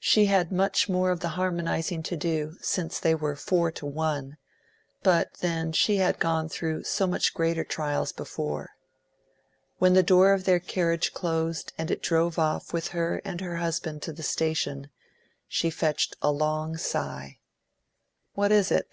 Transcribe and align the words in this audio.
She 0.00 0.26
had 0.26 0.50
much 0.50 0.88
more 0.88 1.12
of 1.12 1.20
the 1.20 1.28
harmonising 1.38 2.02
to 2.02 2.16
do, 2.16 2.56
since 2.60 2.98
they 2.98 3.14
were 3.14 3.36
four 3.36 3.70
to 3.70 3.86
one; 3.86 4.36
but 5.04 5.34
then 5.34 5.70
she 5.70 5.98
had 5.98 6.18
gone 6.18 6.48
through 6.48 6.82
so 6.82 7.06
much 7.06 7.32
greater 7.32 7.62
trials 7.62 8.10
before. 8.10 8.70
When 9.78 9.92
the 9.94 10.02
door 10.02 10.32
of 10.32 10.42
their 10.42 10.58
carriage 10.58 11.14
closed 11.14 11.72
and 11.78 11.88
it 11.88 12.02
drove 12.02 12.36
off 12.36 12.72
with 12.72 12.88
her 12.88 13.22
and 13.24 13.40
her 13.40 13.58
husband 13.58 14.02
to 14.02 14.12
the 14.12 14.24
station, 14.24 14.90
she 15.46 15.70
fetched 15.70 16.16
a 16.20 16.32
long 16.32 16.76
sigh. 16.76 17.38
"What 18.34 18.50
is 18.50 18.72
it?" 18.72 18.88